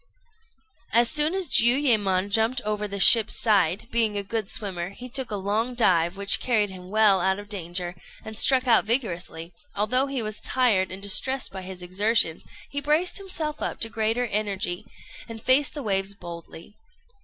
[0.93, 5.29] As soon as Jiuyémon jumped over the ship's side, being a good swimmer, he took
[5.29, 7.93] a long dive, which carried him well out of danger,
[8.25, 12.81] and struck out vigorously; and although he was tired and distressed by his exertions, he
[12.81, 14.87] braced himself up to greater energy,
[15.29, 16.73] and faced the waves boldly.